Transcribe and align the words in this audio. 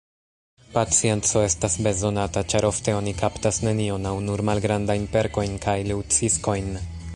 Pacienco 0.77 1.43
estas 1.49 1.75
bezonata, 1.87 2.43
ĉar 2.53 2.67
ofte 2.71 2.97
oni 3.01 3.13
kaptas 3.21 3.61
nenion 3.67 4.09
aŭ 4.13 4.15
nur 4.31 4.45
malgrandajn 4.51 5.07
perkojn 5.17 5.57
kaj 5.67 5.79
leŭciskojn. 5.93 6.77